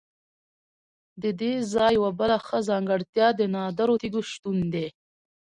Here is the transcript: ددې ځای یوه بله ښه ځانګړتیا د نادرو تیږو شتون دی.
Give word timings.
ددې 1.23 1.53
ځای 1.73 1.91
یوه 1.97 2.11
بله 2.19 2.37
ښه 2.45 2.57
ځانګړتیا 2.69 3.27
د 3.35 3.41
نادرو 3.53 3.99
تیږو 4.01 4.21
شتون 4.31 4.57
دی. 4.73 4.87